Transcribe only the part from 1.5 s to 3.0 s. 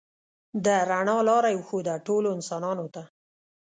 یې وښوده ټولو انسانانو